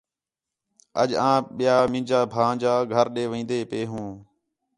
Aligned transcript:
اَڄ 1.01 1.09
آں 1.27 1.37
ٻِیا 1.55 1.75
مینجا 1.91 2.19
بھانڄا 2.31 2.73
گھر 2.93 3.05
ݙے 3.15 3.23
وین٘دے 3.31 3.59
پئے 3.69 3.81
ہوں 3.91 4.09